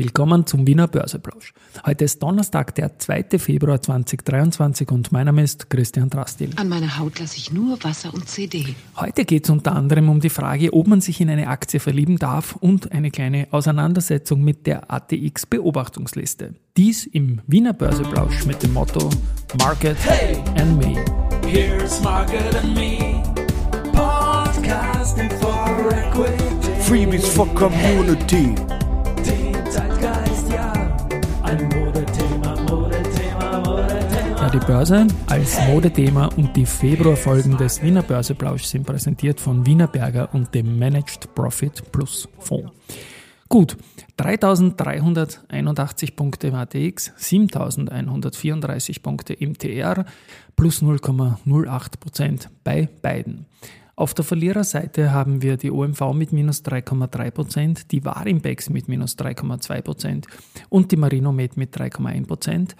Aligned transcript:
Willkommen 0.00 0.46
zum 0.46 0.66
Wiener 0.66 0.88
Börseplausch. 0.88 1.52
Heute 1.84 2.06
ist 2.06 2.22
Donnerstag, 2.22 2.74
der 2.74 2.98
2. 2.98 3.38
Februar 3.38 3.82
2023 3.82 4.90
und 4.90 5.12
mein 5.12 5.26
Name 5.26 5.42
ist 5.42 5.68
Christian 5.68 6.08
Drastil. 6.08 6.52
An 6.56 6.70
meiner 6.70 6.98
Haut 6.98 7.18
lasse 7.18 7.36
ich 7.36 7.52
nur 7.52 7.76
Wasser 7.84 8.14
und 8.14 8.26
CD. 8.26 8.74
Heute 8.96 9.26
geht 9.26 9.44
es 9.44 9.50
unter 9.50 9.76
anderem 9.76 10.08
um 10.08 10.20
die 10.20 10.30
Frage, 10.30 10.72
ob 10.72 10.86
man 10.86 11.02
sich 11.02 11.20
in 11.20 11.28
eine 11.28 11.48
Aktie 11.48 11.80
verlieben 11.80 12.16
darf 12.16 12.56
und 12.56 12.92
eine 12.92 13.10
kleine 13.10 13.48
Auseinandersetzung 13.50 14.42
mit 14.42 14.66
der 14.66 14.90
ATX 14.90 15.44
Beobachtungsliste. 15.44 16.54
Dies 16.78 17.04
im 17.04 17.42
Wiener 17.46 17.74
Börseplausch 17.74 18.46
mit 18.46 18.62
dem 18.62 18.72
Motto 18.72 19.10
Market 19.58 19.98
hey, 20.02 20.42
and 20.56 20.78
Me. 20.78 21.04
Here's 21.46 22.00
Market 22.00 22.54
and 22.54 22.74
Me. 22.74 23.22
Podcasting 23.92 25.30
for 25.32 25.92
Equity. 25.92 26.42
Freebies 26.88 27.26
for 27.28 27.46
Community. 27.54 28.54
Die 34.52 34.58
Börse 34.58 35.06
als 35.28 35.60
Modethema 35.68 36.26
und 36.36 36.56
die 36.56 36.66
Februarfolgen 36.66 37.56
des 37.56 37.80
Wiener 37.82 38.02
Börseplausch 38.02 38.64
sind 38.64 38.84
präsentiert 38.84 39.38
von 39.38 39.64
Wiener 39.64 39.86
Berger 39.86 40.34
und 40.34 40.52
dem 40.54 40.76
Managed 40.76 41.32
Profit 41.36 41.92
Plus 41.92 42.28
Fonds. 42.40 42.72
Gut, 43.48 43.76
3381 44.16 46.16
Punkte 46.16 46.48
im 46.48 46.54
ATX, 46.54 47.12
7134 47.16 49.04
Punkte 49.04 49.34
im 49.34 49.56
TR, 49.56 50.04
plus 50.56 50.82
0,08% 50.82 52.48
bei 52.64 52.88
beiden. 53.02 53.46
Auf 53.94 54.14
der 54.14 54.24
Verliererseite 54.24 55.12
haben 55.12 55.42
wir 55.42 55.58
die 55.58 55.70
OMV 55.70 56.12
mit 56.14 56.32
minus 56.32 56.64
3,3% 56.64 57.86
die 57.88 58.04
Warimbex 58.04 58.68
mit 58.70 58.88
minus 58.88 59.16
3,2% 59.16 60.24
und 60.70 60.90
die 60.90 60.96
Marinomed 60.96 61.56
mit 61.56 61.76
3,1 61.76 62.74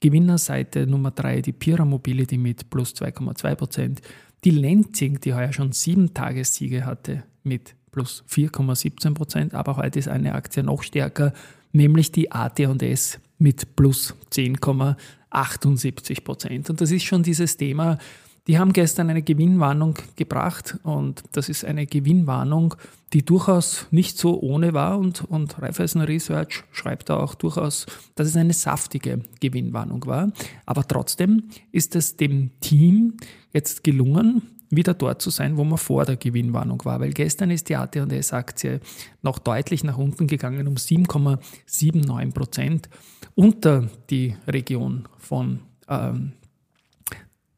Gewinnerseite 0.00 0.86
Nummer 0.86 1.10
3 1.10 1.40
die 1.40 1.52
Pira 1.52 1.84
Mobility 1.84 2.36
mit 2.36 2.68
plus 2.70 2.94
2,2% 2.94 3.98
Die 4.44 4.50
Lenzing, 4.50 5.20
die 5.20 5.34
heuer 5.34 5.52
schon 5.52 5.72
sieben 5.72 6.12
Tagessiege 6.12 6.84
hatte, 6.84 7.24
mit 7.42 7.74
plus 7.90 8.24
4,17% 8.28 9.54
aber 9.54 9.76
heute 9.76 9.98
ist 9.98 10.08
eine 10.08 10.34
Aktie 10.34 10.62
noch 10.62 10.82
stärker, 10.82 11.32
nämlich 11.72 12.12
die 12.12 12.32
AT&S 12.32 13.18
mit 13.38 13.76
plus 13.76 14.14
10,78% 14.32 16.70
Und 16.70 16.80
das 16.80 16.90
ist 16.90 17.04
schon 17.04 17.22
dieses 17.22 17.56
Thema, 17.56 17.98
die 18.46 18.58
haben 18.58 18.72
gestern 18.72 19.08
eine 19.08 19.22
Gewinnwarnung 19.22 19.94
gebracht 20.16 20.78
und 20.82 21.22
das 21.32 21.48
ist 21.48 21.64
eine 21.64 21.86
Gewinnwarnung, 21.86 22.74
die 23.14 23.24
durchaus 23.24 23.86
nicht 23.90 24.18
so 24.18 24.38
ohne 24.40 24.74
war 24.74 24.98
und, 24.98 25.24
und 25.24 25.60
Raiffeisen 25.62 26.02
Research 26.02 26.64
schreibt 26.72 27.08
da 27.08 27.16
auch 27.16 27.34
durchaus, 27.34 27.86
dass 28.14 28.28
es 28.28 28.36
eine 28.36 28.52
saftige 28.52 29.20
Gewinnwarnung 29.40 30.04
war. 30.06 30.30
Aber 30.66 30.86
trotzdem 30.86 31.44
ist 31.72 31.96
es 31.96 32.16
dem 32.16 32.50
Team 32.60 33.14
jetzt 33.52 33.82
gelungen, 33.82 34.42
wieder 34.70 34.94
dort 34.94 35.22
zu 35.22 35.30
sein, 35.30 35.56
wo 35.56 35.64
man 35.64 35.78
vor 35.78 36.04
der 36.04 36.16
Gewinnwarnung 36.16 36.84
war. 36.84 37.00
Weil 37.00 37.12
gestern 37.12 37.50
ist 37.50 37.68
die 37.68 37.76
AT&S-Aktie 37.76 38.80
noch 39.22 39.38
deutlich 39.38 39.84
nach 39.84 39.96
unten 39.96 40.26
gegangen 40.26 40.66
um 40.66 40.74
7,79 40.74 42.32
Prozent 42.32 42.88
unter 43.34 43.88
die 44.10 44.36
Region 44.46 45.08
von 45.18 45.60
ähm, 45.88 46.32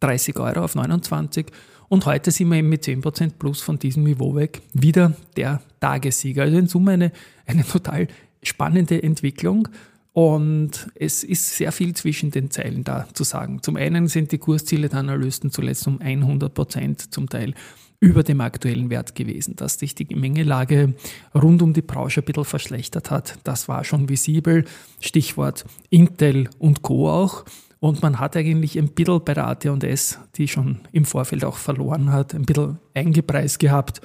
30 0.00 0.39
Euro 0.39 0.64
auf 0.64 0.75
29 0.75 1.47
und 1.89 2.06
heute 2.06 2.30
sind 2.30 2.50
wir 2.50 2.58
eben 2.58 2.69
mit 2.69 2.84
10% 2.84 3.33
plus 3.39 3.61
von 3.62 3.78
diesem 3.78 4.05
Niveau 4.05 4.34
weg 4.34 4.62
wieder 4.72 5.14
der 5.36 5.62
Tagessieger. 5.80 6.42
Also 6.42 6.58
in 6.58 6.66
Summe 6.66 6.92
eine, 6.92 7.12
eine 7.47 7.64
total 7.64 8.08
spannende 8.42 9.03
Entwicklung. 9.03 9.69
Und 10.12 10.88
es 10.94 11.22
ist 11.22 11.56
sehr 11.56 11.72
viel 11.72 11.94
zwischen 11.94 12.30
den 12.30 12.50
Zeilen 12.50 12.84
da 12.84 13.06
zu 13.12 13.22
sagen. 13.22 13.62
Zum 13.62 13.77
einen 13.77 14.08
sind 14.08 14.33
die 14.33 14.38
Kursziele 14.38 14.88
der 14.88 15.00
Analysten 15.00 15.50
zuletzt 15.50 15.86
um 15.86 16.00
100 16.00 16.53
Prozent 16.55 17.12
zum 17.12 17.28
Teil 17.28 17.54
über 18.00 18.22
dem 18.22 18.41
aktuellen 18.41 18.88
Wert 18.88 19.15
gewesen. 19.15 19.56
Dass 19.56 19.78
sich 19.78 19.94
die 19.94 20.06
Gemengelage 20.06 20.94
rund 21.34 21.60
um 21.60 21.75
die 21.75 21.82
Branche 21.82 22.22
ein 22.22 22.25
bisschen 22.25 22.44
verschlechtert 22.44 23.10
hat, 23.10 23.38
das 23.44 23.69
war 23.69 23.84
schon 23.84 24.09
visibel. 24.09 24.65
Stichwort 25.00 25.66
Intel 25.91 26.48
und 26.59 26.82
Co. 26.82 27.10
auch. 27.10 27.44
Und 27.78 28.03
man 28.03 28.19
hat 28.19 28.37
eigentlich 28.37 28.78
ein 28.78 28.88
bisschen 28.88 29.25
bei 29.25 29.34
der 29.34 29.48
AT&S, 29.48 30.19
die 30.37 30.48
schon 30.48 30.81
im 30.92 31.04
Vorfeld 31.04 31.44
auch 31.44 31.56
verloren 31.56 32.10
hat, 32.10 32.34
ein 32.34 32.47
bisschen 32.47 32.78
eingepreist 32.94 33.59
gehabt, 33.59 34.00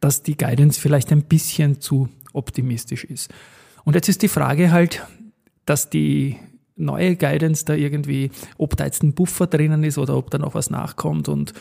dass 0.00 0.22
die 0.22 0.36
Guidance 0.36 0.80
vielleicht 0.80 1.10
ein 1.12 1.22
bisschen 1.22 1.80
zu 1.80 2.08
optimistisch 2.34 3.04
ist. 3.04 3.32
Und 3.84 3.94
jetzt 3.94 4.08
ist 4.08 4.22
die 4.22 4.28
Frage 4.28 4.70
halt, 4.70 5.06
dass 5.64 5.88
die 5.88 6.36
neue 6.76 7.16
Guidance 7.16 7.64
da 7.64 7.74
irgendwie, 7.74 8.30
ob 8.58 8.76
da 8.76 8.84
jetzt 8.84 9.02
ein 9.02 9.14
Buffer 9.14 9.46
drinnen 9.46 9.82
ist 9.82 9.96
oder 9.96 10.16
ob 10.16 10.30
da 10.30 10.38
noch 10.38 10.54
was 10.54 10.68
nachkommt. 10.68 11.28
Und 11.28 11.54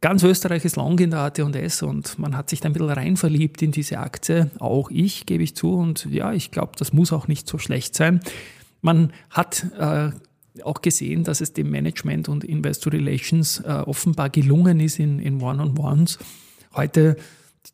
ganz 0.00 0.22
Österreich 0.22 0.64
ist 0.64 0.76
long 0.76 0.98
in 0.98 1.10
der 1.10 1.20
AT&S 1.20 1.82
und 1.82 2.18
man 2.18 2.36
hat 2.36 2.50
sich 2.50 2.60
da 2.60 2.68
ein 2.68 2.72
bisschen 2.72 2.88
rein 2.88 3.16
verliebt 3.16 3.60
in 3.62 3.72
diese 3.72 3.98
Aktie. 3.98 4.50
Auch 4.58 4.90
ich, 4.90 5.26
gebe 5.26 5.42
ich 5.42 5.54
zu. 5.54 5.74
Und 5.74 6.06
ja, 6.06 6.32
ich 6.32 6.50
glaube, 6.50 6.72
das 6.78 6.92
muss 6.92 7.12
auch 7.12 7.28
nicht 7.28 7.46
so 7.48 7.58
schlecht 7.58 7.94
sein. 7.94 8.20
Man 8.80 9.12
hat 9.30 9.66
äh, 9.78 10.10
auch 10.64 10.82
gesehen, 10.82 11.24
dass 11.24 11.40
es 11.40 11.52
dem 11.52 11.70
Management 11.70 12.28
und 12.28 12.44
Investor 12.44 12.92
Relations 12.92 13.60
äh, 13.60 13.82
offenbar 13.86 14.30
gelungen 14.30 14.80
ist 14.80 14.98
in, 14.98 15.18
in 15.18 15.40
One-on-Ones 15.40 16.18
heute 16.74 17.16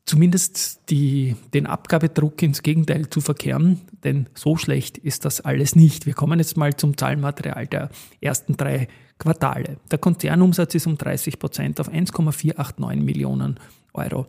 zumindest 0.06 0.90
die, 0.90 1.36
den 1.52 1.66
Abgabedruck 1.66 2.42
ins 2.42 2.62
Gegenteil 2.62 3.10
zu 3.10 3.20
verkehren, 3.20 3.80
denn 4.04 4.28
so 4.34 4.56
schlecht 4.56 4.98
ist 4.98 5.24
das 5.24 5.40
alles 5.40 5.76
nicht. 5.76 6.06
Wir 6.06 6.14
kommen 6.14 6.38
jetzt 6.38 6.56
mal 6.56 6.74
zum 6.74 6.96
Zahlenmaterial 6.96 7.66
der 7.66 7.90
ersten 8.20 8.56
drei 8.56 8.88
Quartale. 9.18 9.76
Der 9.90 9.98
Konzernumsatz 9.98 10.74
ist 10.74 10.86
um 10.86 10.96
30 10.96 11.38
Prozent 11.38 11.80
auf 11.80 11.88
1,489 11.88 13.04
Millionen 13.04 13.60
Euro, 13.92 14.26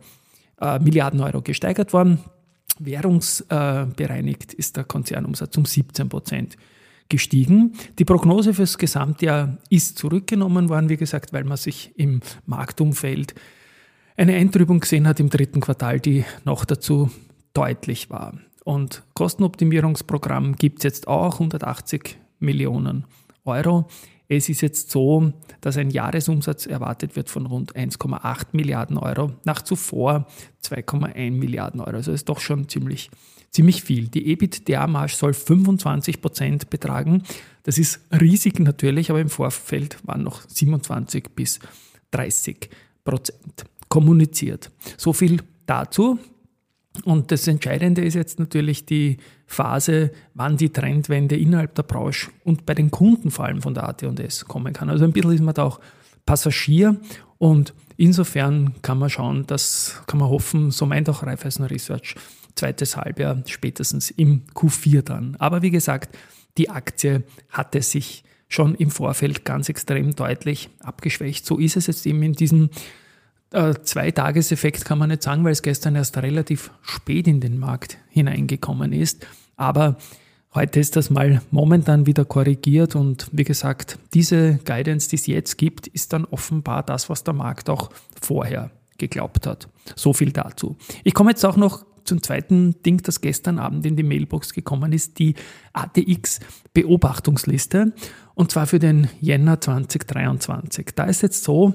äh, 0.60 0.78
Milliarden 0.78 1.20
Euro 1.20 1.42
gesteigert 1.42 1.92
worden. 1.92 2.20
Währungsbereinigt 2.78 4.54
äh, 4.54 4.56
ist 4.56 4.76
der 4.76 4.84
Konzernumsatz 4.84 5.56
um 5.56 5.64
17 5.64 6.08
Prozent 6.08 6.56
gestiegen. 7.08 7.74
Die 7.98 8.04
Prognose 8.04 8.54
fürs 8.54 8.78
Gesamtjahr 8.78 9.58
ist 9.70 9.98
zurückgenommen 9.98 10.68
worden, 10.68 10.88
wie 10.88 10.96
gesagt, 10.96 11.32
weil 11.32 11.44
man 11.44 11.56
sich 11.56 11.92
im 11.96 12.20
Marktumfeld 12.46 13.34
eine 14.16 14.34
Eintrübung 14.34 14.80
gesehen 14.80 15.06
hat 15.06 15.20
im 15.20 15.30
dritten 15.30 15.60
Quartal, 15.60 16.00
die 16.00 16.24
noch 16.44 16.64
dazu 16.64 17.10
deutlich 17.52 18.10
war. 18.10 18.34
Und 18.64 19.02
Kostenoptimierungsprogramm 19.14 20.56
gibt 20.56 20.78
es 20.78 20.84
jetzt 20.84 21.08
auch 21.08 21.34
180 21.34 22.16
Millionen 22.38 23.04
Euro. 23.44 23.88
Es 24.28 24.48
ist 24.48 24.62
jetzt 24.62 24.90
so, 24.90 25.32
dass 25.60 25.76
ein 25.76 25.90
Jahresumsatz 25.90 26.66
erwartet 26.66 27.14
wird 27.16 27.28
von 27.28 27.46
rund 27.46 27.76
1,8 27.76 28.46
Milliarden 28.52 28.96
Euro, 28.96 29.32
nach 29.44 29.62
zuvor 29.62 30.26
2,1 30.64 31.30
Milliarden 31.32 31.80
Euro. 31.80 31.96
Also 31.96 32.12
ist 32.12 32.28
doch 32.28 32.40
schon 32.40 32.68
ziemlich 32.68 33.10
ziemlich 33.54 33.84
viel. 33.84 34.08
Die 34.08 34.26
EBITDA-Marge 34.32 35.14
soll 35.14 35.32
25 35.32 36.20
Prozent 36.20 36.70
betragen. 36.70 37.22
Das 37.62 37.78
ist 37.78 38.00
riesig 38.10 38.58
natürlich, 38.58 39.10
aber 39.10 39.20
im 39.20 39.28
Vorfeld 39.30 39.96
waren 40.02 40.24
noch 40.24 40.42
27 40.48 41.30
bis 41.34 41.60
30 42.10 42.68
Prozent 43.04 43.64
kommuniziert. 43.88 44.70
So 44.96 45.12
viel 45.12 45.40
dazu. 45.66 46.18
Und 47.04 47.30
das 47.30 47.46
Entscheidende 47.46 48.04
ist 48.04 48.14
jetzt 48.14 48.38
natürlich 48.38 48.86
die 48.86 49.18
Phase, 49.54 50.10
wann 50.34 50.56
die 50.56 50.70
Trendwende 50.70 51.36
innerhalb 51.36 51.74
der 51.74 51.84
Branche 51.84 52.30
und 52.44 52.66
bei 52.66 52.74
den 52.74 52.90
Kunden 52.90 53.30
vor 53.30 53.46
allem 53.46 53.62
von 53.62 53.74
der 53.74 53.88
AT&S 53.88 54.44
kommen 54.46 54.72
kann. 54.72 54.90
Also 54.90 55.04
ein 55.04 55.12
bisschen 55.12 55.32
ist 55.32 55.42
man 55.42 55.54
da 55.54 55.64
auch 55.64 55.80
Passagier 56.26 56.96
und 57.38 57.74
insofern 57.96 58.74
kann 58.82 58.98
man 58.98 59.10
schauen, 59.10 59.44
das 59.46 60.02
kann 60.06 60.18
man 60.18 60.28
hoffen, 60.28 60.70
so 60.70 60.86
meint 60.86 61.08
auch 61.08 61.22
Raiffeisen 61.22 61.64
Research, 61.64 62.16
zweites 62.54 62.96
Halbjahr, 62.96 63.42
spätestens 63.46 64.10
im 64.10 64.44
Q4 64.54 65.02
dann. 65.02 65.36
Aber 65.38 65.62
wie 65.62 65.70
gesagt, 65.70 66.16
die 66.56 66.70
Aktie 66.70 67.24
hatte 67.50 67.82
sich 67.82 68.24
schon 68.48 68.74
im 68.74 68.90
Vorfeld 68.90 69.44
ganz 69.44 69.68
extrem 69.68 70.14
deutlich 70.14 70.70
abgeschwächt. 70.80 71.44
So 71.44 71.58
ist 71.58 71.76
es 71.76 71.86
jetzt 71.86 72.06
eben 72.06 72.22
in 72.22 72.34
diesem 72.34 72.70
äh, 73.50 73.74
Zweitageseffekt, 73.82 74.84
kann 74.84 74.98
man 74.98 75.10
nicht 75.10 75.22
sagen, 75.22 75.44
weil 75.44 75.52
es 75.52 75.62
gestern 75.62 75.96
erst 75.96 76.16
relativ 76.18 76.70
spät 76.82 77.26
in 77.26 77.40
den 77.40 77.58
Markt 77.58 77.98
hineingekommen 78.10 78.92
ist. 78.92 79.26
Aber 79.56 79.96
heute 80.54 80.80
ist 80.80 80.96
das 80.96 81.10
mal 81.10 81.42
momentan 81.50 82.06
wieder 82.06 82.24
korrigiert 82.24 82.96
und 82.96 83.28
wie 83.32 83.44
gesagt, 83.44 83.98
diese 84.12 84.58
Guidance, 84.64 85.08
die 85.08 85.16
es 85.16 85.26
jetzt 85.26 85.58
gibt, 85.58 85.86
ist 85.86 86.12
dann 86.12 86.24
offenbar 86.24 86.82
das, 86.82 87.10
was 87.10 87.24
der 87.24 87.34
Markt 87.34 87.70
auch 87.70 87.90
vorher 88.20 88.70
geglaubt 88.98 89.46
hat. 89.46 89.68
So 89.96 90.12
viel 90.12 90.32
dazu. 90.32 90.76
Ich 91.02 91.14
komme 91.14 91.30
jetzt 91.30 91.44
auch 91.44 91.56
noch 91.56 91.84
zum 92.04 92.22
zweiten 92.22 92.80
Ding, 92.82 93.02
das 93.02 93.20
gestern 93.20 93.58
Abend 93.58 93.84
in 93.86 93.96
die 93.96 94.02
Mailbox 94.02 94.52
gekommen 94.52 94.92
ist, 94.92 95.18
die 95.18 95.34
ATX-Beobachtungsliste. 95.72 97.92
Und 98.34 98.50
zwar 98.50 98.66
für 98.66 98.78
den 98.78 99.08
Jänner 99.20 99.60
2023. 99.60 100.88
Da 100.94 101.04
ist 101.04 101.22
jetzt 101.22 101.44
so, 101.44 101.74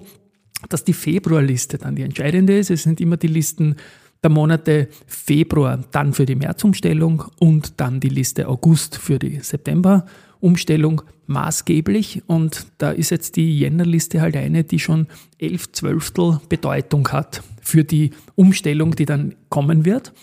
dass 0.67 0.83
die 0.83 0.93
Februarliste 0.93 1.77
dann 1.77 1.95
die 1.95 2.03
entscheidende 2.03 2.57
ist. 2.57 2.69
Es 2.69 2.83
sind 2.83 3.01
immer 3.01 3.17
die 3.17 3.27
Listen 3.27 3.77
der 4.23 4.29
Monate 4.29 4.89
Februar 5.07 5.83
dann 5.91 6.13
für 6.13 6.25
die 6.25 6.35
Märzumstellung 6.35 7.23
und 7.39 7.79
dann 7.79 7.99
die 7.99 8.09
Liste 8.09 8.47
August 8.47 8.97
für 8.97 9.19
die 9.19 9.39
September-Umstellung 9.39 11.01
maßgeblich. 11.27 12.23
Und 12.27 12.67
da 12.77 12.91
ist 12.91 13.11
jetzt 13.11 13.35
die 13.35 13.59
Jännerliste 13.59 14.21
halt 14.21 14.35
eine, 14.35 14.63
die 14.63 14.79
schon 14.79 15.07
elf 15.37 15.71
Zwölftel 15.71 16.41
Bedeutung 16.49 17.07
hat 17.09 17.43
für 17.61 17.83
die 17.83 18.11
Umstellung, 18.35 18.95
die 18.95 19.05
dann 19.05 19.35
kommen 19.49 19.85
wird. 19.85 20.13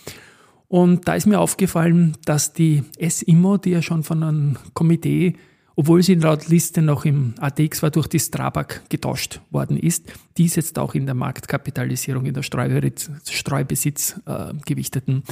Und 0.69 1.07
da 1.07 1.15
ist 1.15 1.27
mir 1.27 1.39
aufgefallen, 1.39 2.17
dass 2.25 2.53
die 2.53 2.83
SIMO, 3.01 3.57
die 3.57 3.71
ja 3.71 3.83
schon 3.83 4.03
von 4.03 4.23
einem 4.23 4.57
Komitee, 4.75 5.37
obwohl 5.76 6.02
sie 6.02 6.14
laut 6.14 6.49
Liste 6.49 6.81
noch 6.81 7.05
im 7.05 7.34
ATX 7.38 7.82
war, 7.82 7.90
durch 7.90 8.06
die 8.06 8.19
Strabag 8.19 8.81
getauscht 8.88 9.40
worden 9.50 9.76
ist, 9.76 10.11
die 10.38 10.46
ist 10.46 10.56
jetzt 10.56 10.78
auch 10.78 10.94
in 10.94 11.05
der 11.05 11.14
Marktkapitalisierung, 11.14 12.25
in 12.25 12.32
der 12.32 12.43
Streubesitz 12.43 14.20
äh, 14.25 14.55
gewichteten, 14.64 15.23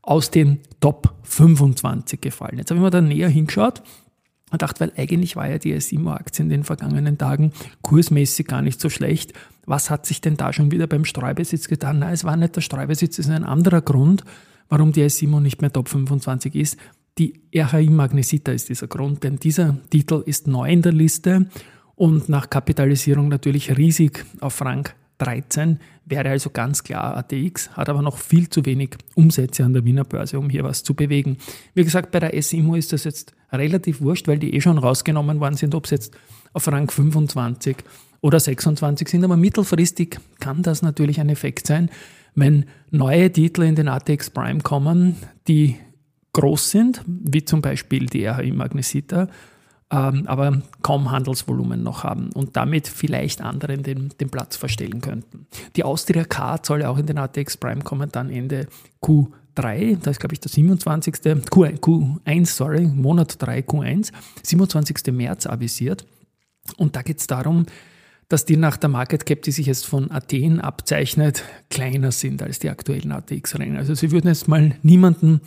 aus 0.00 0.30
den 0.30 0.60
Top 0.80 1.14
25 1.24 2.20
gefallen. 2.20 2.56
Jetzt 2.56 2.70
habe 2.70 2.78
ich 2.78 2.82
mir 2.82 2.90
da 2.90 3.02
näher 3.02 3.28
hingeschaut 3.28 3.82
und 4.50 4.62
dachte, 4.62 4.80
weil 4.80 4.92
eigentlich 4.96 5.36
war 5.36 5.48
ja 5.48 5.58
die 5.58 5.78
SIMO-Aktie 5.78 6.44
in 6.44 6.48
den 6.48 6.64
vergangenen 6.64 7.18
Tagen 7.18 7.52
kursmäßig 7.82 8.46
gar 8.46 8.62
nicht 8.62 8.80
so 8.80 8.88
schlecht. 8.88 9.34
Was 9.66 9.90
hat 9.90 10.06
sich 10.06 10.22
denn 10.22 10.38
da 10.38 10.54
schon 10.54 10.70
wieder 10.70 10.86
beim 10.86 11.04
Streubesitz 11.04 11.68
getan? 11.68 11.98
Nein, 11.98 12.14
es 12.14 12.24
war 12.24 12.36
nicht 12.38 12.56
der 12.56 12.62
Streubesitz, 12.62 13.18
es 13.18 13.26
ist 13.26 13.32
ein 13.32 13.44
anderer 13.44 13.82
Grund 13.82 14.24
warum 14.70 14.92
die 14.92 15.04
S7 15.04 15.40
nicht 15.40 15.60
mehr 15.60 15.72
Top 15.72 15.88
25 15.88 16.54
ist. 16.54 16.78
Die 17.20 17.34
RHI 17.54 17.90
Magnesita 17.90 18.50
ist 18.50 18.70
dieser 18.70 18.86
Grund, 18.86 19.24
denn 19.24 19.36
dieser 19.36 19.76
Titel 19.90 20.22
ist 20.24 20.46
neu 20.46 20.70
in 20.70 20.80
der 20.80 20.92
Liste 20.92 21.50
und 21.94 22.30
nach 22.30 22.48
Kapitalisierung 22.48 23.28
natürlich 23.28 23.76
riesig 23.76 24.24
auf 24.40 24.62
Rang 24.62 24.88
13, 25.18 25.80
wäre 26.06 26.30
also 26.30 26.48
ganz 26.48 26.82
klar 26.82 27.18
ATX, 27.18 27.72
hat 27.72 27.90
aber 27.90 28.00
noch 28.00 28.16
viel 28.16 28.48
zu 28.48 28.64
wenig 28.64 28.96
Umsätze 29.16 29.66
an 29.66 29.74
der 29.74 29.84
Wiener 29.84 30.04
Börse, 30.04 30.38
um 30.38 30.48
hier 30.48 30.64
was 30.64 30.82
zu 30.82 30.94
bewegen. 30.94 31.36
Wie 31.74 31.84
gesagt, 31.84 32.10
bei 32.10 32.20
der 32.20 32.40
SIMO 32.40 32.74
ist 32.74 32.94
das 32.94 33.04
jetzt 33.04 33.34
relativ 33.52 34.00
wurscht, 34.00 34.26
weil 34.26 34.38
die 34.38 34.54
eh 34.54 34.62
schon 34.62 34.78
rausgenommen 34.78 35.40
worden 35.40 35.56
sind, 35.56 35.74
ob 35.74 35.84
es 35.84 35.90
jetzt 35.90 36.16
auf 36.54 36.68
Rang 36.68 36.90
25 36.90 37.76
oder 38.22 38.40
26 38.40 39.08
sind, 39.08 39.24
aber 39.24 39.36
mittelfristig 39.36 40.18
kann 40.38 40.62
das 40.62 40.80
natürlich 40.80 41.20
ein 41.20 41.28
Effekt 41.28 41.66
sein, 41.66 41.90
wenn 42.34 42.64
neue 42.90 43.30
Titel 43.30 43.60
in 43.64 43.74
den 43.74 43.88
ATX 43.88 44.30
Prime 44.30 44.62
kommen, 44.62 45.16
die 45.48 45.76
groß 46.32 46.70
sind, 46.70 47.02
wie 47.06 47.44
zum 47.44 47.62
Beispiel 47.62 48.06
die 48.06 48.24
RHI 48.24 48.52
Magnesita, 48.52 49.28
ähm, 49.90 50.24
aber 50.26 50.62
kaum 50.82 51.10
Handelsvolumen 51.10 51.82
noch 51.82 52.04
haben 52.04 52.30
und 52.32 52.56
damit 52.56 52.86
vielleicht 52.86 53.40
anderen 53.40 53.82
den, 53.82 54.10
den 54.20 54.30
Platz 54.30 54.56
verstellen 54.56 55.00
könnten. 55.00 55.46
Die 55.76 55.84
Austria 55.84 56.24
Card 56.24 56.64
soll 56.64 56.82
ja 56.82 56.90
auch 56.90 56.98
in 56.98 57.06
den 57.06 57.18
ATX 57.18 57.56
Prime 57.56 57.82
kommen, 57.82 58.10
dann 58.12 58.30
Ende 58.30 58.68
Q3, 59.02 59.98
das 60.00 60.12
ist 60.12 60.20
glaube 60.20 60.34
ich 60.34 60.40
der 60.40 60.50
27. 60.50 61.14
Q1, 61.14 61.80
Q1 61.80 62.46
sorry, 62.46 62.86
Monat 62.86 63.42
3 63.42 63.60
Q1, 63.60 64.12
27. 64.44 65.12
März 65.12 65.46
avisiert. 65.46 66.06
Und 66.76 66.94
da 66.94 67.02
geht 67.02 67.18
es 67.18 67.26
darum, 67.26 67.66
dass 68.28 68.44
die 68.44 68.56
nach 68.56 68.76
der 68.76 68.88
Market 68.88 69.26
Cap, 69.26 69.42
die 69.42 69.50
sich 69.50 69.66
jetzt 69.66 69.86
von 69.86 70.08
Athen 70.12 70.60
abzeichnet, 70.60 71.42
kleiner 71.68 72.12
sind 72.12 72.42
als 72.44 72.60
die 72.60 72.70
aktuellen 72.70 73.10
ATX-Rennen. 73.10 73.76
Also 73.76 73.94
sie 73.94 74.12
würden 74.12 74.28
jetzt 74.28 74.46
mal 74.46 74.76
niemanden 74.82 75.40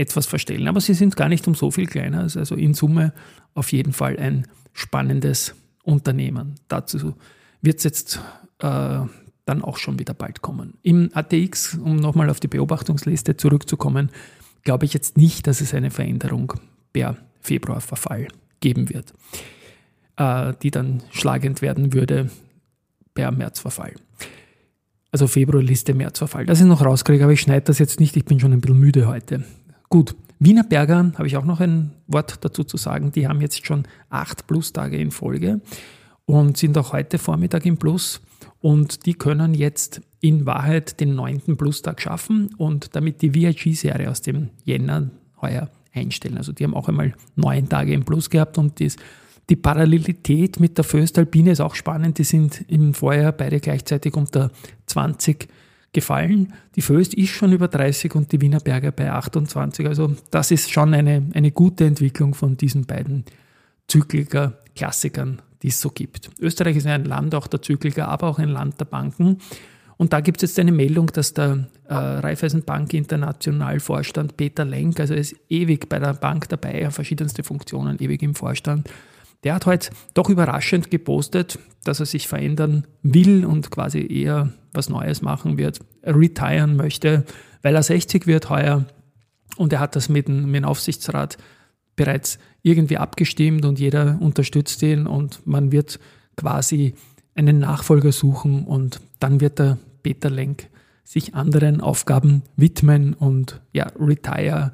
etwas 0.00 0.26
verstellen, 0.26 0.68
aber 0.68 0.80
sie 0.80 0.94
sind 0.94 1.16
gar 1.16 1.28
nicht 1.28 1.46
um 1.46 1.54
so 1.54 1.70
viel 1.70 1.86
kleiner. 1.86 2.20
Also 2.20 2.54
in 2.54 2.74
Summe 2.74 3.12
auf 3.54 3.72
jeden 3.72 3.92
Fall 3.92 4.18
ein 4.18 4.46
spannendes 4.72 5.54
Unternehmen. 5.82 6.54
Dazu 6.68 7.14
wird 7.62 7.78
es 7.78 7.84
jetzt 7.84 8.20
äh, 8.58 9.00
dann 9.44 9.62
auch 9.62 9.76
schon 9.76 9.98
wieder 9.98 10.14
bald 10.14 10.42
kommen. 10.42 10.74
Im 10.82 11.10
ATX, 11.12 11.74
um 11.74 11.96
nochmal 11.96 12.30
auf 12.30 12.40
die 12.40 12.48
Beobachtungsliste 12.48 13.36
zurückzukommen, 13.36 14.10
glaube 14.62 14.84
ich 14.84 14.94
jetzt 14.94 15.16
nicht, 15.16 15.46
dass 15.46 15.60
es 15.60 15.74
eine 15.74 15.90
Veränderung 15.90 16.54
per 16.92 17.16
Februarverfall 17.40 18.28
geben 18.60 18.90
wird 18.90 19.14
äh, 20.20 20.52
die 20.62 20.70
dann 20.70 21.02
schlagend 21.10 21.62
werden 21.62 21.94
würde 21.94 22.30
per 23.14 23.32
Märzverfall. 23.32 23.94
Also 25.10 25.26
Februarliste, 25.26 25.94
Märzverfall. 25.94 26.46
Das 26.46 26.60
ich 26.60 26.66
noch 26.66 26.84
rauskriege, 26.84 27.24
aber 27.24 27.32
ich 27.32 27.40
schneide 27.40 27.62
das 27.62 27.78
jetzt 27.78 27.98
nicht, 27.98 28.16
ich 28.16 28.26
bin 28.26 28.38
schon 28.38 28.52
ein 28.52 28.60
bisschen 28.60 28.78
müde 28.78 29.08
heute. 29.08 29.44
Gut, 29.92 30.14
Wiener 30.38 30.62
Berger 30.62 31.10
habe 31.18 31.26
ich 31.26 31.36
auch 31.36 31.44
noch 31.44 31.58
ein 31.58 31.90
Wort 32.06 32.44
dazu 32.44 32.62
zu 32.62 32.76
sagen. 32.76 33.10
Die 33.10 33.26
haben 33.26 33.40
jetzt 33.40 33.66
schon 33.66 33.88
acht 34.08 34.46
Plus-Tage 34.46 34.96
in 34.96 35.10
Folge 35.10 35.60
und 36.26 36.56
sind 36.56 36.78
auch 36.78 36.92
heute 36.92 37.18
Vormittag 37.18 37.66
im 37.66 37.76
Plus. 37.76 38.20
Und 38.60 39.04
die 39.06 39.14
können 39.14 39.52
jetzt 39.52 40.00
in 40.20 40.46
Wahrheit 40.46 41.00
den 41.00 41.16
neunten 41.16 41.56
Plus-Tag 41.56 42.00
schaffen 42.00 42.54
und 42.56 42.94
damit 42.94 43.20
die 43.20 43.34
VIG-Serie 43.34 44.08
aus 44.08 44.22
dem 44.22 44.50
Jänner 44.62 45.10
heuer 45.42 45.68
einstellen. 45.92 46.38
Also 46.38 46.52
die 46.52 46.62
haben 46.62 46.74
auch 46.74 46.88
einmal 46.88 47.12
neun 47.34 47.68
Tage 47.68 47.92
im 47.92 48.04
Plus 48.04 48.30
gehabt 48.30 48.58
und 48.58 48.78
das 48.80 48.94
die 49.48 49.56
Parallelität 49.56 50.60
mit 50.60 50.78
der 50.78 50.84
Föstalpine 50.84 51.50
ist 51.50 51.60
auch 51.60 51.74
spannend. 51.74 52.18
Die 52.18 52.24
sind 52.24 52.64
im 52.68 52.94
Vorjahr 52.94 53.32
beide 53.32 53.58
gleichzeitig 53.58 54.14
unter 54.14 54.52
20 54.86 55.48
gefallen. 55.92 56.52
Die 56.76 56.82
Föst 56.82 57.14
ist 57.14 57.30
schon 57.30 57.52
über 57.52 57.68
30 57.68 58.14
und 58.14 58.30
die 58.32 58.40
Wiener 58.40 58.60
Berger 58.60 58.92
bei 58.92 59.10
28. 59.10 59.86
Also 59.86 60.14
das 60.30 60.50
ist 60.50 60.70
schon 60.70 60.94
eine, 60.94 61.28
eine 61.34 61.50
gute 61.50 61.84
Entwicklung 61.84 62.34
von 62.34 62.56
diesen 62.56 62.86
beiden 62.86 63.24
Zykliker, 63.88 64.58
Klassikern, 64.76 65.42
die 65.62 65.68
es 65.68 65.80
so 65.80 65.90
gibt. 65.90 66.30
Österreich 66.38 66.76
ist 66.76 66.86
ein 66.86 67.04
Land 67.04 67.34
auch 67.34 67.48
der 67.48 67.60
Zykliker, 67.60 68.08
aber 68.08 68.28
auch 68.28 68.38
ein 68.38 68.50
Land 68.50 68.78
der 68.78 68.84
Banken. 68.84 69.38
Und 69.96 70.14
da 70.14 70.20
gibt 70.20 70.42
es 70.42 70.50
jetzt 70.50 70.58
eine 70.58 70.72
Meldung, 70.72 71.08
dass 71.08 71.34
der 71.34 71.68
äh, 71.86 71.94
Raiffeisenbank 71.94 72.94
International 72.94 73.80
Vorstand 73.80 74.36
Peter 74.36 74.64
Lenk, 74.64 74.98
also 74.98 75.12
er 75.12 75.20
ist 75.20 75.36
ewig 75.50 75.90
bei 75.90 75.98
der 75.98 76.14
Bank 76.14 76.48
dabei, 76.48 76.90
verschiedenste 76.90 77.42
Funktionen, 77.42 77.98
ewig 78.00 78.22
im 78.22 78.34
Vorstand, 78.34 78.88
der 79.44 79.54
hat 79.54 79.66
heute 79.66 79.90
doch 80.14 80.28
überraschend 80.28 80.90
gepostet, 80.90 81.58
dass 81.84 82.00
er 82.00 82.06
sich 82.06 82.28
verändern 82.28 82.86
will 83.02 83.44
und 83.44 83.70
quasi 83.70 84.00
eher 84.00 84.52
was 84.72 84.88
Neues 84.88 85.22
machen 85.22 85.58
wird, 85.58 85.80
retiren 86.04 86.76
möchte, 86.76 87.24
weil 87.62 87.74
er 87.74 87.82
60 87.82 88.26
wird 88.26 88.50
heuer 88.50 88.84
und 89.56 89.72
er 89.72 89.80
hat 89.80 89.96
das 89.96 90.08
mit 90.08 90.28
dem, 90.28 90.46
mit 90.50 90.62
dem 90.62 90.64
Aufsichtsrat 90.64 91.38
bereits 91.96 92.38
irgendwie 92.62 92.98
abgestimmt 92.98 93.64
und 93.64 93.78
jeder 93.78 94.18
unterstützt 94.20 94.82
ihn 94.82 95.06
und 95.06 95.46
man 95.46 95.72
wird 95.72 95.98
quasi 96.36 96.94
einen 97.34 97.58
Nachfolger 97.58 98.12
suchen 98.12 98.64
und 98.64 99.00
dann 99.18 99.40
wird 99.40 99.58
der 99.58 99.78
Peter 100.02 100.30
Lenk 100.30 100.68
sich 101.04 101.34
anderen 101.34 101.80
Aufgaben 101.80 102.42
widmen 102.56 103.14
und 103.14 103.60
ja, 103.72 103.90
retire 103.98 104.72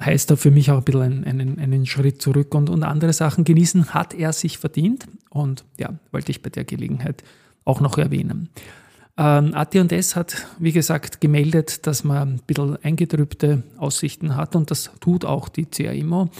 heißt 0.00 0.30
da 0.30 0.36
für 0.36 0.50
mich 0.50 0.70
auch 0.70 0.78
ein 0.78 0.84
bisschen 0.84 1.24
einen, 1.24 1.58
einen, 1.58 1.86
Schritt 1.86 2.20
zurück 2.20 2.54
und, 2.54 2.68
und 2.68 2.82
andere 2.82 3.12
Sachen 3.12 3.44
genießen, 3.44 3.94
hat 3.94 4.14
er 4.14 4.32
sich 4.32 4.58
verdient. 4.58 5.06
Und 5.30 5.64
ja, 5.78 5.94
wollte 6.10 6.30
ich 6.30 6.42
bei 6.42 6.50
der 6.50 6.64
Gelegenheit 6.64 7.22
auch 7.64 7.80
noch 7.80 7.98
erwähnen. 7.98 8.48
Ähm, 9.16 9.54
AT&S 9.54 10.16
hat, 10.16 10.46
wie 10.58 10.72
gesagt, 10.72 11.20
gemeldet, 11.20 11.86
dass 11.86 12.02
man 12.02 12.34
ein 12.34 12.40
bisschen 12.46 12.76
eingetrübte 12.82 13.62
Aussichten 13.76 14.34
hat 14.34 14.56
und 14.56 14.70
das 14.70 14.90
tut 15.00 15.24
auch 15.24 15.48
die 15.48 15.66
CAIMO. 15.66 16.30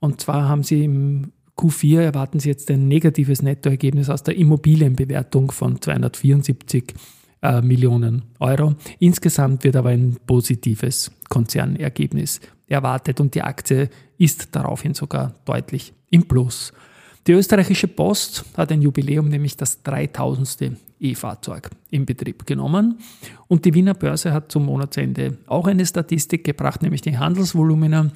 Und 0.00 0.20
zwar 0.20 0.48
haben 0.48 0.62
sie 0.62 0.84
im 0.84 1.32
Q4 1.56 2.00
erwarten 2.00 2.38
sie 2.38 2.50
jetzt 2.50 2.70
ein 2.70 2.86
negatives 2.86 3.42
Nettoergebnis 3.42 4.10
aus 4.10 4.22
der 4.22 4.36
Immobilienbewertung 4.36 5.50
von 5.50 5.80
274 5.80 6.94
äh, 7.42 7.60
Millionen 7.60 8.22
Euro. 8.38 8.74
Insgesamt 8.98 9.64
wird 9.64 9.76
aber 9.76 9.90
ein 9.90 10.16
positives 10.26 11.10
Konzernergebnis 11.28 12.40
erwartet 12.66 13.20
und 13.20 13.34
die 13.34 13.42
Aktie 13.42 13.90
ist 14.18 14.48
daraufhin 14.52 14.94
sogar 14.94 15.34
deutlich 15.44 15.92
im 16.10 16.26
Plus. 16.26 16.72
Die 17.26 17.32
österreichische 17.32 17.88
Post 17.88 18.44
hat 18.56 18.72
ein 18.72 18.82
Jubiläum, 18.82 19.28
nämlich 19.28 19.56
das 19.56 19.82
3000. 19.82 20.78
E-Fahrzeug 21.00 21.70
in 21.90 22.06
Betrieb 22.06 22.46
genommen. 22.46 22.98
Und 23.46 23.64
die 23.64 23.74
Wiener 23.74 23.94
Börse 23.94 24.32
hat 24.32 24.50
zum 24.50 24.66
Monatsende 24.66 25.38
auch 25.46 25.66
eine 25.66 25.86
Statistik 25.86 26.44
gebracht, 26.44 26.82
nämlich 26.82 27.02
die 27.02 27.16
Handelsvolumina 27.16 28.10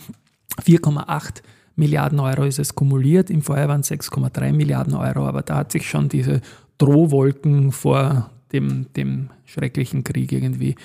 4,8 0.65 1.43
Milliarden 1.75 2.21
Euro 2.21 2.45
ist 2.45 2.59
es 2.59 2.75
kumuliert. 2.75 3.31
Im 3.31 3.41
Vorjahr 3.41 3.69
waren 3.69 3.81
es 3.81 3.91
6,3 3.91 4.53
Milliarden 4.53 4.95
Euro, 4.95 5.27
aber 5.27 5.43
da 5.43 5.57
hat 5.57 5.73
sich 5.73 5.89
schon 5.89 6.09
diese 6.09 6.43
Drohwolken 6.77 7.73
vor 7.73 8.31
dem, 8.53 8.87
dem 8.95 9.31
schrecklichen 9.45 10.05
Krieg 10.05 10.33
irgendwie 10.33 10.77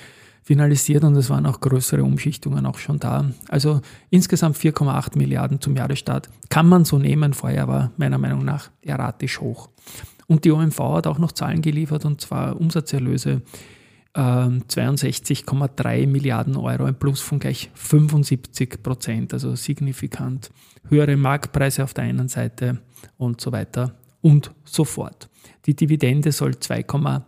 finalisiert 0.42 1.04
und 1.04 1.14
es 1.16 1.28
waren 1.28 1.44
auch 1.44 1.60
größere 1.60 2.02
Umschichtungen 2.02 2.64
auch 2.64 2.78
schon 2.78 2.98
da. 2.98 3.30
Also 3.48 3.82
insgesamt 4.08 4.56
4,8 4.56 5.18
Milliarden 5.18 5.60
zum 5.60 5.76
Jahresstart 5.76 6.30
kann 6.48 6.66
man 6.66 6.86
so 6.86 6.98
nehmen. 6.98 7.34
Vorher 7.34 7.68
war 7.68 7.92
meiner 7.98 8.16
Meinung 8.16 8.46
nach 8.46 8.70
erratisch 8.80 9.40
hoch. 9.40 9.68
Und 10.26 10.44
die 10.44 10.50
OMV 10.50 10.78
hat 10.78 11.06
auch 11.06 11.18
noch 11.18 11.32
Zahlen 11.32 11.60
geliefert 11.60 12.06
und 12.06 12.22
zwar 12.22 12.58
Umsatzerlöse 12.58 13.42
äh, 14.14 14.20
62,3 14.20 16.06
Milliarden 16.06 16.56
Euro, 16.56 16.84
ein 16.84 16.98
Plus 16.98 17.20
von 17.20 17.38
gleich 17.38 17.70
75 17.74 18.82
Prozent, 18.82 19.34
also 19.34 19.54
signifikant 19.54 20.50
höhere 20.88 21.16
Marktpreise 21.16 21.84
auf 21.84 21.92
der 21.92 22.04
einen 22.04 22.28
Seite 22.28 22.78
und 23.18 23.40
so 23.40 23.52
weiter 23.52 23.94
und 24.22 24.50
so 24.64 24.84
fort. 24.84 25.28
Die 25.66 25.76
Dividende 25.76 26.32
soll 26.32 26.52
2,8 26.52 27.22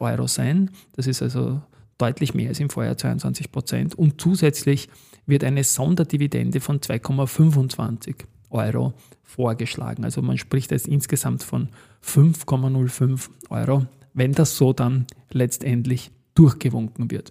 Euro 0.00 0.26
sein. 0.26 0.70
Das 0.94 1.06
ist 1.06 1.22
also 1.22 1.62
deutlich 1.98 2.34
mehr 2.34 2.48
als 2.48 2.60
im 2.60 2.70
Vorjahr 2.70 2.96
22 2.96 3.52
Prozent. 3.52 3.94
Und 3.94 4.20
zusätzlich 4.20 4.88
wird 5.26 5.44
eine 5.44 5.64
Sonderdividende 5.64 6.60
von 6.60 6.80
2,25 6.80 8.16
Euro 8.50 8.94
vorgeschlagen. 9.22 10.04
Also 10.04 10.20
man 10.22 10.38
spricht 10.38 10.72
jetzt 10.72 10.88
insgesamt 10.88 11.42
von 11.42 11.68
5,05 12.04 13.28
Euro, 13.50 13.86
wenn 14.14 14.32
das 14.32 14.56
so 14.56 14.72
dann 14.72 15.06
letztendlich 15.30 16.10
durchgewunken 16.34 17.10
wird. 17.10 17.30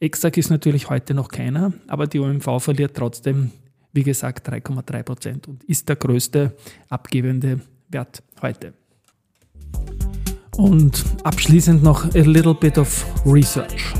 Exakt 0.00 0.36
ist 0.36 0.50
natürlich 0.50 0.90
heute 0.90 1.14
noch 1.14 1.28
keiner, 1.28 1.72
aber 1.86 2.06
die 2.06 2.20
OMV 2.20 2.62
verliert 2.62 2.96
trotzdem, 2.96 3.50
wie 3.92 4.04
gesagt, 4.04 4.48
3,3 4.48 5.02
Prozent 5.02 5.48
und 5.48 5.64
ist 5.64 5.88
der 5.88 5.96
größte 5.96 6.54
abgebende 6.88 7.60
Wert 7.88 8.22
heute. 8.42 8.74
Und 10.58 11.02
abschließend 11.22 11.82
noch 11.84 12.04
a 12.04 12.18
little 12.18 12.52
bit 12.52 12.76
of 12.78 13.06
research. 13.24 13.94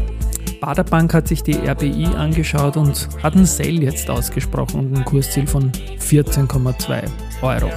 Baderbank 0.61 1.15
hat 1.15 1.29
sich 1.29 1.45
die 1.45 1.55
RBI 1.55 2.07
angeschaut 2.17 2.77
und 2.77 3.09
hat 3.23 3.37
einen 3.37 3.47
Sale 3.47 3.81
jetzt 3.81 4.11
ausgesprochen 4.11 4.81
und 4.81 4.99
ein 4.99 5.05
Kursziel 5.05 5.47
von 5.47 5.71
14,2 6.01 7.05
Euro. 7.43 7.71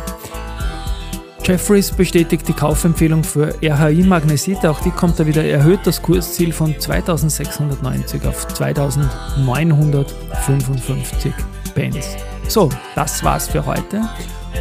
Jeffries 1.43 1.91
bestätigt 1.91 2.47
die 2.47 2.53
Kaufempfehlung 2.53 3.23
für 3.23 3.53
RHI 3.63 4.01
Magnesit, 4.01 4.65
auch 4.65 4.81
die 4.81 4.89
kommt 4.89 5.19
da 5.19 5.27
wieder 5.27 5.45
erhöht, 5.45 5.81
das 5.83 6.01
Kursziel 6.01 6.51
von 6.51 6.73
2690 6.79 8.25
auf 8.25 8.47
2955 8.47 11.33
Pence. 11.75 12.17
So, 12.47 12.69
das 12.95 13.23
war's 13.23 13.47
für 13.47 13.63
heute. 13.63 14.01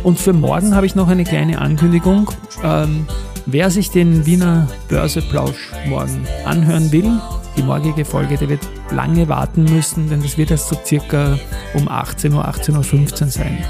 Und 0.02 0.18
für 0.18 0.34
morgen 0.34 0.76
habe 0.76 0.84
ich 0.84 0.94
noch 0.94 1.08
eine 1.08 1.24
kleine 1.24 1.58
Ankündigung. 1.58 2.30
Ähm, 2.62 3.06
wer 3.52 3.71
sich 3.71 3.90
den 3.90 4.26
Wiener 4.26 4.69
Börseplausch 4.88 5.73
morgen 5.87 6.26
anhören 6.45 6.92
will, 6.92 7.21
die 7.57 7.62
morgige 7.62 8.04
Folge, 8.04 8.37
der 8.37 8.49
wird 8.49 8.66
lange 8.90 9.28
warten 9.28 9.64
müssen, 9.64 10.09
denn 10.09 10.23
das 10.23 10.38
wird 10.38 10.50
erst 10.50 10.69
so 10.69 10.76
circa 10.85 11.38
um 11.75 11.88
18 11.88 12.33
Uhr, 12.33 12.47
18.15 12.47 13.23
Uhr 13.23 13.28
sein. 13.28 13.64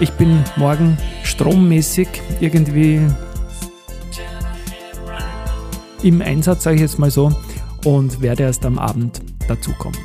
Ich 0.00 0.10
bin 0.12 0.42
morgen 0.56 0.98
strommäßig 1.22 2.08
irgendwie 2.40 3.00
im 6.02 6.20
Einsatz, 6.22 6.64
sage 6.64 6.76
ich 6.76 6.82
jetzt 6.82 6.98
mal 6.98 7.10
so, 7.10 7.32
und 7.84 8.20
werde 8.20 8.44
erst 8.44 8.64
am 8.64 8.78
Abend 8.78 9.22
dazukommen. 9.48 9.98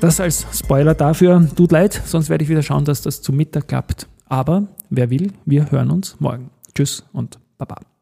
Das 0.00 0.20
als 0.20 0.46
Spoiler 0.52 0.94
dafür. 0.94 1.48
Tut 1.56 1.72
leid, 1.72 2.02
sonst 2.04 2.28
werde 2.28 2.44
ich 2.44 2.50
wieder 2.50 2.62
schauen, 2.62 2.84
dass 2.84 3.02
das 3.02 3.22
zu 3.22 3.32
Mittag 3.32 3.68
klappt. 3.68 4.06
Aber 4.26 4.66
wer 4.90 5.10
will, 5.10 5.32
wir 5.44 5.70
hören 5.70 5.90
uns 5.90 6.16
morgen. 6.18 6.50
Tschüss 6.74 7.04
und 7.12 7.38
Baba. 7.56 7.93